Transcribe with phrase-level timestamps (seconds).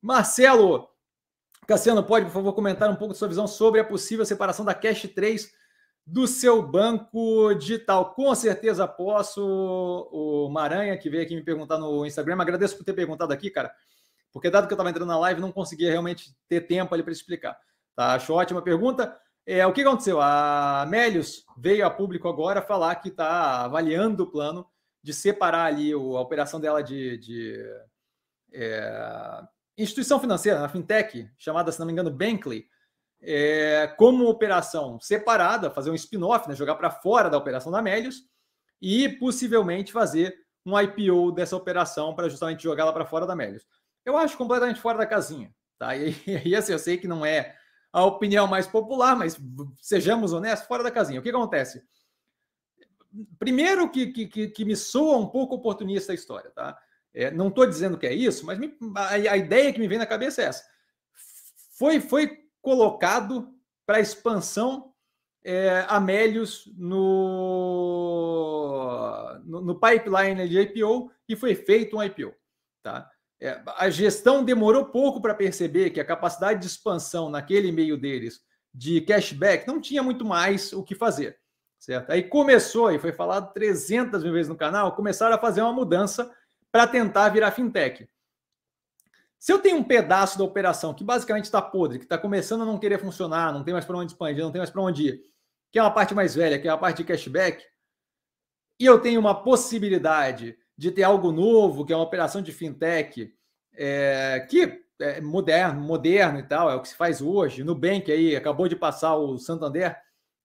[0.00, 0.90] Marcelo
[1.70, 5.08] Cassiano, pode, por favor, comentar um pouco sua visão sobre a possível separação da Cash
[5.14, 5.52] 3
[6.04, 8.12] do seu banco digital?
[8.12, 9.40] Com certeza posso.
[10.10, 13.72] O Maranha, que veio aqui me perguntar no Instagram, agradeço por ter perguntado aqui, cara,
[14.32, 17.12] porque dado que eu estava entrando na live, não conseguia realmente ter tempo ali para
[17.12, 17.56] explicar.
[17.94, 18.14] Tá?
[18.14, 19.16] Acho ótima pergunta.
[19.46, 20.20] É, o que aconteceu?
[20.20, 24.66] A Melius veio a público agora falar que está avaliando o plano
[25.00, 27.64] de separar ali o, a operação dela de, de
[28.52, 29.42] é,
[29.76, 32.66] instituição financeira, a fintech, chamada, se não me engano, Bankley,
[33.22, 38.22] é, como operação separada, fazer um spin-off, né, jogar para fora da operação da Melius
[38.80, 43.66] e possivelmente fazer um IPO dessa operação para justamente jogá-la para fora da Melius.
[44.04, 45.54] Eu acho completamente fora da casinha.
[45.78, 45.96] Tá?
[45.96, 46.14] E,
[46.44, 47.56] e assim, eu sei que não é
[47.92, 49.38] a opinião mais popular, mas
[49.80, 51.20] sejamos honestos, fora da casinha.
[51.20, 51.82] O que acontece?
[53.38, 56.78] Primeiro que, que, que me soa um pouco oportunista a história, tá?
[57.14, 59.98] É, não estou dizendo que é isso, mas me, a, a, ideia que me vem
[59.98, 60.64] na cabeça é essa.
[61.76, 63.52] Foi, foi colocado
[63.84, 64.92] para expansão
[65.42, 67.00] é, Amélios no,
[69.44, 72.32] no, no, pipeline de IPO e foi feito um IPO.
[72.82, 73.10] Tá?
[73.40, 78.40] É, a gestão demorou pouco para perceber que a capacidade de expansão naquele meio deles
[78.72, 81.38] de cashback não tinha muito mais o que fazer,
[81.78, 82.10] certo?
[82.10, 86.30] Aí começou, e foi falado 300 mil vezes no canal, começaram a fazer uma mudança
[86.70, 88.08] para tentar virar fintech.
[89.38, 92.66] Se eu tenho um pedaço da operação que basicamente está podre, que está começando a
[92.66, 95.22] não querer funcionar, não tem mais para onde expandir, não tem mais para onde ir,
[95.72, 97.64] que é uma parte mais velha, que é a parte de cashback,
[98.78, 103.34] e eu tenho uma possibilidade de ter algo novo, que é uma operação de fintech,
[103.74, 107.64] é, que é moderno, moderno e tal, é o que se faz hoje.
[107.64, 109.96] Nubank aí acabou de passar o Santander,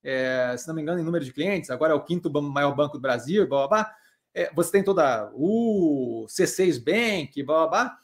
[0.04, 2.98] é, se não me engano, em número de clientes, agora é o quinto maior banco
[2.98, 3.95] do Brasil, blá, blá, blá.
[4.36, 7.97] É, você tem toda o C6 Bank, blá, blá, blá.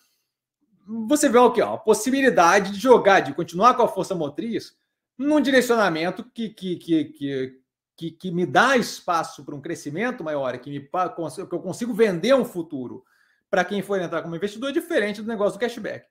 [1.08, 1.62] Você vê o que?
[1.62, 4.76] A possibilidade de jogar, de continuar com a força motriz
[5.18, 7.62] num direcionamento que, que, que, que
[8.02, 12.34] que, que me dá espaço para um crescimento maior, que, me, que eu consigo vender
[12.34, 13.06] um futuro
[13.48, 16.08] para quem for entrar como investidor, diferente do negócio do cashback,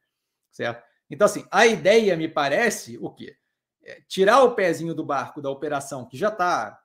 [0.52, 0.84] certo?
[1.10, 3.36] Então, assim, a ideia me parece o quê?
[3.82, 6.79] É tirar o pezinho do barco da operação que já está,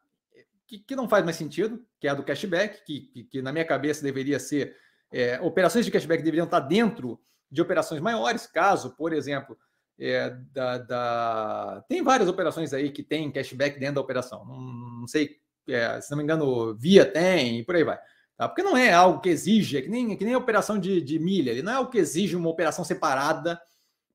[0.67, 3.51] que, que, não faz mais sentido, que é a do cashback, que, que, que na
[3.51, 4.75] minha cabeça deveria ser,
[5.11, 9.57] é, operações de cashback deveriam estar dentro de operações maiores, caso, por exemplo,
[9.99, 14.45] é, da, da, Tem várias operações aí que tem cashback dentro da operação.
[14.45, 15.37] Não, não sei,
[15.67, 17.99] é, se não me engano, Via tem e por aí vai.
[18.37, 18.47] Tá?
[18.49, 21.51] Porque não é algo que exige, é que nem, que nem operação de, de milha,
[21.51, 23.59] ele não é algo que exige uma operação separada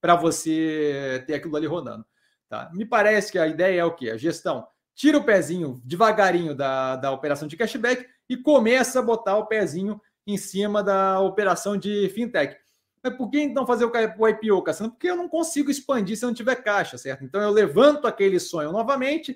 [0.01, 2.05] para você ter aquilo ali rodando.
[2.49, 2.71] Tá?
[2.73, 4.11] Me parece que a ideia é o quê?
[4.11, 9.37] A gestão tira o pezinho devagarinho da, da operação de cashback e começa a botar
[9.39, 12.57] o pezinho em cima da operação de fintech.
[13.03, 14.93] Mas por que então fazer o IPO, Cassiano?
[14.93, 17.25] Porque eu não consigo expandir se não tiver caixa, certo?
[17.25, 19.35] Então eu levanto aquele sonho novamente,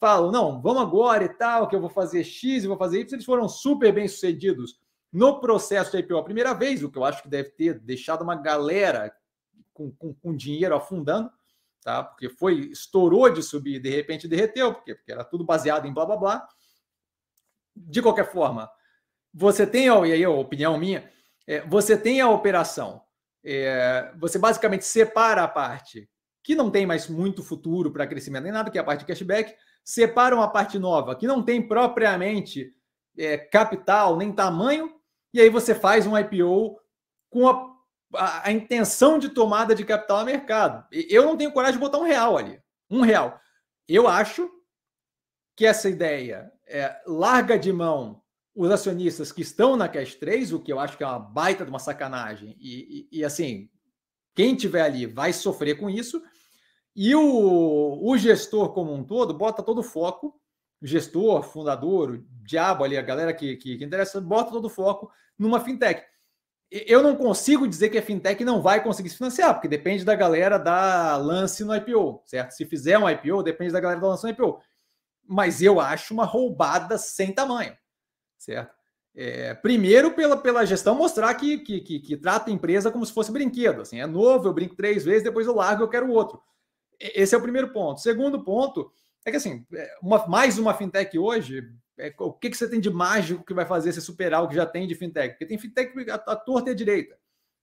[0.00, 3.12] falo, não, vamos agora e tal, que eu vou fazer X e vou fazer Y.
[3.12, 4.80] Eles foram super bem sucedidos
[5.12, 8.22] no processo de IPO a primeira vez, o que eu acho que deve ter deixado
[8.22, 9.14] uma galera
[9.74, 11.30] com, com, com dinheiro afundando,
[11.82, 12.04] tá?
[12.04, 16.06] Porque foi, estourou de subir, de repente derreteu, porque, porque era tudo baseado em blá
[16.06, 16.48] blá blá.
[17.74, 18.70] De qualquer forma,
[19.32, 21.10] você tem, e aí a opinião minha,
[21.46, 23.02] é, você tem a operação,
[23.44, 26.08] é, você basicamente separa a parte
[26.42, 29.06] que não tem mais muito futuro para crescimento nem nada, que é a parte de
[29.06, 29.54] cashback,
[29.84, 32.74] separa uma parte nova que não tem propriamente
[33.16, 34.92] é, capital nem tamanho,
[35.32, 36.78] e aí você faz um IPO
[37.30, 37.71] com a,
[38.14, 40.86] a, a, intenção de tomada de capital a mercado.
[40.90, 42.60] Eu não tenho coragem de botar um real ali.
[42.90, 43.40] Um real.
[43.88, 44.50] Eu acho
[45.56, 48.22] que essa ideia é, larga de mão
[48.54, 51.64] os acionistas que estão na Cash 3, o que eu acho que é uma baita
[51.64, 53.70] de uma sacanagem, e, e, e assim,
[54.34, 56.22] quem tiver ali vai sofrer com isso,
[56.94, 60.38] e o, o gestor como um todo bota todo o foco,
[60.82, 65.10] gestor, fundador, o diabo ali, a galera que, que, que interessa, bota todo o foco
[65.38, 66.04] numa fintech.
[66.88, 70.14] Eu não consigo dizer que a fintech não vai conseguir se financiar, porque depende da
[70.14, 72.52] galera da lance no IPO, certo?
[72.52, 74.58] Se fizer um IPO, depende da galera da lance no IPO.
[75.28, 77.76] Mas eu acho uma roubada sem tamanho
[78.42, 78.74] certo?
[79.14, 83.12] É, primeiro, pela, pela gestão mostrar que, que, que, que, trata a empresa como se
[83.12, 83.82] fosse brinquedo.
[83.82, 86.40] Assim, é novo, eu brinco três vezes, depois eu largo, eu quero outro.
[86.98, 88.00] Esse é o primeiro ponto.
[88.00, 88.90] Segundo ponto
[89.24, 91.62] é que, assim, é, uma, mais uma fintech hoje,
[92.02, 94.56] é, o que, que você tem de mágico que vai fazer você superar o que
[94.56, 95.30] já tem de fintech?
[95.30, 97.16] Porque tem fintech a, a torta e a direita.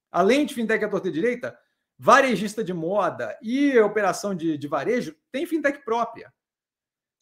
[0.09, 1.59] Além de fintech a torta e a direita,
[1.97, 6.33] varejista de moda e operação de, de varejo tem fintech própria.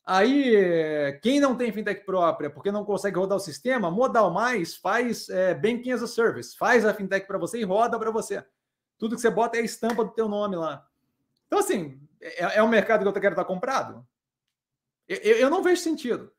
[0.05, 5.27] Aí, quem não tem fintech própria, porque não consegue rodar o sistema, Modal Mais faz
[5.27, 8.41] é, Banking as a Service, faz a fintech para você e roda para você.
[8.97, 10.87] Tudo que você bota é a estampa do teu nome lá.
[11.47, 14.07] Então, assim, é, é um mercado que eu quero estar comprado?
[15.09, 16.31] Eu, eu não vejo sentido.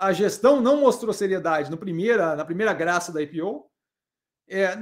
[0.00, 3.70] A gestão não mostrou seriedade no primeira, na primeira graça da IPO.
[4.48, 4.74] É,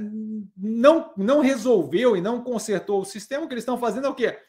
[0.57, 3.43] não, não resolveu e não consertou o sistema.
[3.43, 4.39] O que eles estão fazendo é o quê?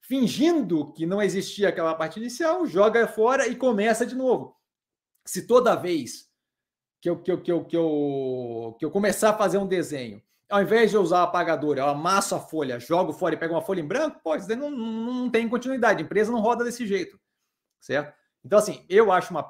[0.00, 4.56] Fingindo que não existia aquela parte inicial, joga fora e começa de novo.
[5.26, 6.30] Se toda vez
[7.00, 10.22] que eu, que eu, que eu, que eu, que eu começar a fazer um desenho
[10.48, 13.62] ao invés de usar o apagador, eu amasso a folha, jogo fora e pego uma
[13.62, 16.02] folha em branco, pô, isso não, não tem continuidade.
[16.02, 17.18] A empresa não roda desse jeito,
[17.80, 18.14] certo?
[18.44, 19.48] Então, assim, eu acho uma.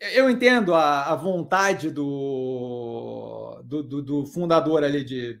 [0.00, 5.38] Eu entendo a, a vontade do, do, do, do fundador ali de.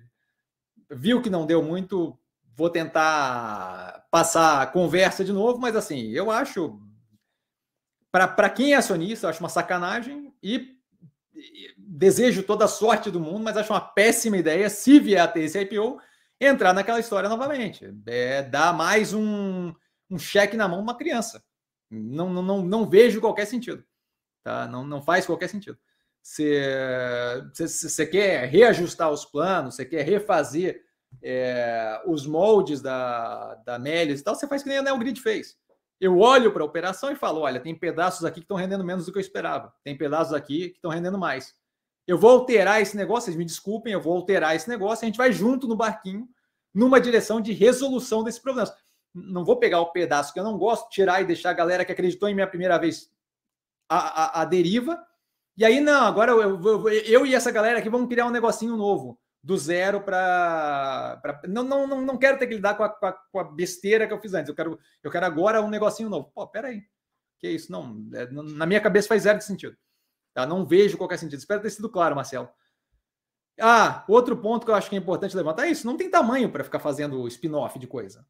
[0.90, 2.18] Viu que não deu muito,
[2.54, 6.78] vou tentar passar a conversa de novo, mas assim, eu acho.
[8.10, 10.76] Para quem é acionista, eu acho uma sacanagem e
[11.78, 15.44] desejo toda a sorte do mundo, mas acho uma péssima ideia, se vier a ter
[15.44, 15.98] esse IPO,
[16.38, 17.90] entrar naquela história novamente.
[18.06, 19.72] É dar mais um,
[20.10, 21.42] um cheque na mão de uma criança.
[21.92, 23.84] Não, não, não, não vejo qualquer sentido.
[24.42, 24.66] Tá?
[24.66, 25.78] Não, não faz qualquer sentido.
[26.22, 30.82] Você quer reajustar os planos, você quer refazer
[31.20, 35.56] é, os moldes da, da Melius e tal, você faz que nem a Neogrid fez.
[36.00, 39.04] Eu olho para a operação e falo: olha, tem pedaços aqui que estão rendendo menos
[39.04, 41.54] do que eu esperava, tem pedaços aqui que estão rendendo mais.
[42.06, 45.16] Eu vou alterar esse negócio, vocês me desculpem, eu vou alterar esse negócio, a gente
[45.16, 46.28] vai junto no barquinho,
[46.74, 48.72] numa direção de resolução desses problemas.
[49.14, 51.92] Não vou pegar o pedaço que eu não gosto, tirar e deixar a galera que
[51.92, 53.10] acreditou em minha primeira vez
[53.88, 55.04] a, a, a deriva.
[55.56, 58.76] E aí, não, agora eu, eu, eu, e essa galera aqui vamos criar um negocinho
[58.76, 61.20] novo, do zero para.
[61.46, 64.06] Não, não, não, não quero ter que lidar com a, com, a, com a, besteira
[64.06, 64.48] que eu fiz antes.
[64.48, 66.30] Eu quero, eu quero agora um negocinho novo.
[66.34, 66.82] Pô, peraí.
[67.38, 67.70] Que isso?
[67.70, 69.76] Não, é, na minha cabeça faz zero de sentido.
[70.32, 70.46] Tá?
[70.46, 71.38] Não vejo qualquer sentido.
[71.38, 72.48] Espero ter sido claro, Marcelo.
[73.60, 75.86] Ah, outro ponto que eu acho que é importante levantar é isso.
[75.86, 78.26] Não tem tamanho para ficar fazendo spin-off de coisa.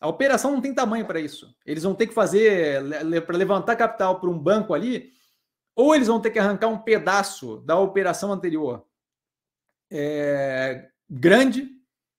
[0.00, 1.54] A operação não tem tamanho para isso.
[1.64, 2.82] Eles vão ter que fazer,
[3.26, 5.12] para levantar capital para um banco ali,
[5.76, 8.84] ou eles vão ter que arrancar um pedaço da operação anterior
[9.90, 11.68] é, grande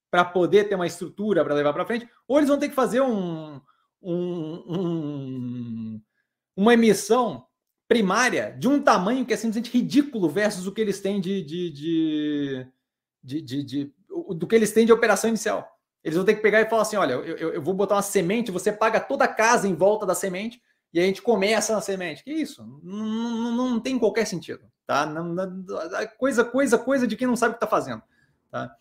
[0.09, 3.01] para poder ter uma estrutura para levar para frente, ou eles vão ter que fazer
[3.01, 3.61] um,
[4.01, 6.01] um, um,
[6.55, 7.45] uma emissão
[7.87, 11.71] primária de um tamanho que é simplesmente ridículo versus o que eles têm de, de,
[13.23, 13.93] de, de, de,
[14.35, 15.70] do que eles têm de operação inicial.
[16.03, 18.51] Eles vão ter que pegar e falar assim: olha, eu, eu vou botar uma semente,
[18.51, 20.61] você paga toda a casa em volta da semente
[20.93, 22.23] e a gente começa na semente.
[22.23, 22.65] Que isso?
[22.83, 25.05] Não, não, não tem qualquer sentido, tá?
[25.05, 25.35] Não,
[26.17, 28.01] coisa, coisa, coisa de quem não sabe o que está fazendo,
[28.49, 28.75] tá?